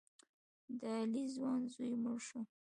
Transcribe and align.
د 0.79 0.81
علي 0.99 1.23
ځوان 1.35 1.61
زوی 1.73 1.93
مړ 2.03 2.17
شو. 2.27 2.41